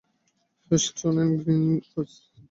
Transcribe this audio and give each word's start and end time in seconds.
Houston 0.71 1.15
and 1.17 1.35
Greenwich. 1.41 2.11